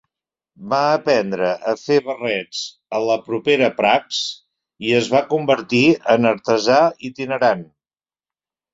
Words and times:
Va 0.69 0.77
aprendre 0.93 1.51
a 1.71 1.73
fer 1.81 1.97
barrets 2.07 2.63
a 2.99 3.03
la 3.09 3.19
propera 3.29 3.71
Prags 3.83 4.25
i 4.89 4.99
es 5.03 5.13
va 5.15 5.25
convertir 5.37 5.87
en 6.19 6.31
artesà 6.35 6.83
itinerant. 7.13 7.67